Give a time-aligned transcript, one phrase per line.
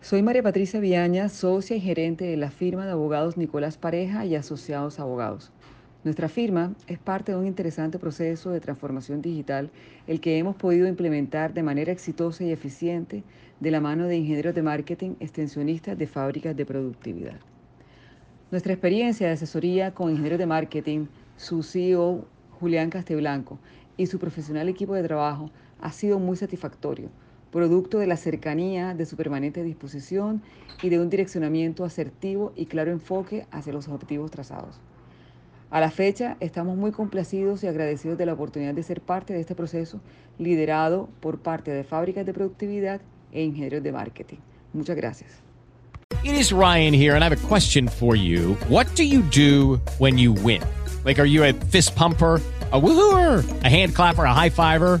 [0.00, 4.36] soy María Patricia Viaña, socia y gerente de la firma de abogados Nicolás Pareja y
[4.36, 5.50] Asociados Abogados.
[6.04, 9.70] Nuestra firma es parte de un interesante proceso de transformación digital,
[10.06, 13.24] el que hemos podido implementar de manera exitosa y eficiente
[13.58, 17.40] de la mano de ingenieros de marketing extensionistas de fábricas de productividad.
[18.52, 21.06] Nuestra experiencia de asesoría con ingenieros de marketing,
[21.36, 22.26] su CEO
[22.60, 23.58] Julián Casteblanco
[23.96, 27.10] y su profesional equipo de trabajo ha sido muy satisfactorio
[27.56, 30.42] producto de la cercanía de su permanente disposición
[30.82, 34.78] y de un direccionamiento asertivo y claro enfoque hacia los objetivos trazados.
[35.70, 39.40] A la fecha, estamos muy complacidos y agradecidos de la oportunidad de ser parte de
[39.40, 40.02] este proceso
[40.38, 43.00] liderado por parte de fábricas de productividad
[43.32, 44.38] e ingenieros de marketing.
[44.74, 45.40] Muchas gracias.
[46.24, 48.54] It is Ryan here, and I have a question for you.
[48.68, 50.60] What do you do when you win?
[51.06, 52.38] Like, are you a fist pumper?
[52.72, 55.00] a woohooer, a hand clapper, a high fiver.